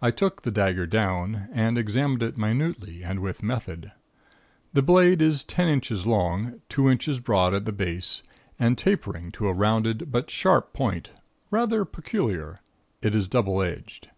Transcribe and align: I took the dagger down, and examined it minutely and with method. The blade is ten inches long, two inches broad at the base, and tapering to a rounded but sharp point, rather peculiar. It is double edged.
I 0.00 0.12
took 0.12 0.42
the 0.42 0.52
dagger 0.52 0.86
down, 0.86 1.48
and 1.50 1.76
examined 1.76 2.22
it 2.22 2.38
minutely 2.38 3.02
and 3.02 3.18
with 3.18 3.42
method. 3.42 3.90
The 4.72 4.80
blade 4.82 5.20
is 5.20 5.42
ten 5.42 5.66
inches 5.66 6.06
long, 6.06 6.60
two 6.68 6.88
inches 6.88 7.18
broad 7.18 7.52
at 7.52 7.64
the 7.64 7.72
base, 7.72 8.22
and 8.60 8.78
tapering 8.78 9.32
to 9.32 9.48
a 9.48 9.52
rounded 9.52 10.12
but 10.12 10.30
sharp 10.30 10.72
point, 10.72 11.10
rather 11.50 11.84
peculiar. 11.84 12.60
It 13.02 13.16
is 13.16 13.26
double 13.26 13.60
edged. 13.60 14.08